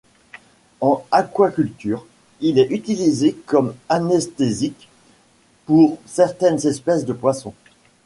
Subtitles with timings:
[0.79, 2.07] En aquaculture,
[2.39, 4.89] il est utilisé comme anesthésique
[5.67, 7.53] pour certaines espèces de poissons.